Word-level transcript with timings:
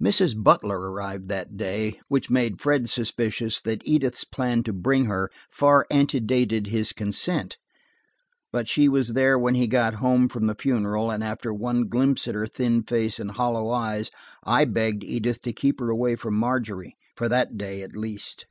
Mrs. 0.00 0.40
Butler 0.40 0.78
arrived 0.92 1.26
that 1.28 1.56
day, 1.56 1.98
which 2.06 2.30
made 2.30 2.60
Fred 2.60 2.88
suspicious 2.88 3.60
that 3.62 3.82
Edith's 3.84 4.22
plan 4.22 4.62
to 4.62 4.72
bring 4.72 5.06
her, 5.06 5.28
far 5.50 5.84
antedated 5.90 6.68
his 6.68 6.92
consent. 6.92 7.56
But 8.52 8.68
she 8.68 8.88
was 8.88 9.14
there 9.14 9.36
when 9.36 9.56
he 9.56 9.66
got 9.66 9.94
home 9.94 10.28
from 10.28 10.46
the 10.46 10.54
funeral, 10.54 11.10
and 11.10 11.24
after 11.24 11.52
one 11.52 11.88
glimpse 11.88 12.28
at 12.28 12.36
her 12.36 12.46
thin 12.46 12.84
face 12.84 13.18
and 13.18 13.32
hollow 13.32 13.68
eyes, 13.70 14.12
I 14.44 14.66
begged 14.66 15.02
Edith 15.02 15.40
to 15.40 15.52
keep 15.52 15.80
her 15.80 15.90
away 15.90 16.14
from 16.14 16.34
Margery, 16.34 16.94
for 17.16 17.28
that 17.28 17.58
day 17.58 17.82
at 17.82 17.96
least. 17.96 18.46